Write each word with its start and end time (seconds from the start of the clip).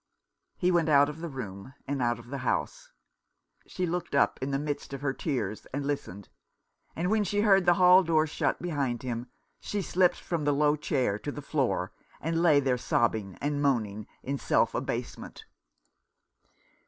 He 0.57 0.71
went 0.71 0.89
out 0.89 1.09
of 1.09 1.19
the 1.19 1.29
room, 1.29 1.75
and 1.87 2.01
out 2.01 2.17
of 2.17 2.29
the 2.31 2.39
house. 2.39 2.91
She 3.67 3.85
looked 3.85 4.15
up 4.15 4.39
in 4.41 4.49
the 4.49 4.57
midst 4.57 4.93
of 4.93 5.01
her 5.01 5.13
tears, 5.13 5.67
and 5.67 5.85
listened, 5.85 6.27
and 6.95 7.11
when 7.11 7.23
she 7.23 7.41
heard 7.41 7.67
the 7.67 7.75
hall 7.75 8.01
door 8.01 8.25
shut 8.25 8.59
behind 8.59 9.03
him 9.03 9.27
she 9.59 9.83
slipped 9.83 10.19
from 10.19 10.43
the 10.43 10.55
low 10.55 10.75
chair 10.75 11.19
to 11.19 11.31
the 11.31 11.39
162 11.39 11.39
A 11.39 11.39
Death 11.39 11.51
blow. 11.51 11.65
floor, 11.67 11.91
and 12.31 12.41
lay 12.41 12.59
there 12.59 12.79
sobbing 12.79 13.35
and 13.41 13.61
moaning 13.61 14.07
in 14.23 14.39
self 14.39 14.73
abasement. 14.73 15.45